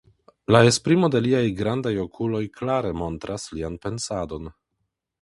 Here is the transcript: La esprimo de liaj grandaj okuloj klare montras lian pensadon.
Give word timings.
La 0.53 0.61
esprimo 0.69 1.09
de 1.15 1.21
liaj 1.25 1.43
grandaj 1.61 1.93
okuloj 2.05 2.43
klare 2.57 2.97
montras 3.05 3.49
lian 3.55 3.81
pensadon. 3.89 4.55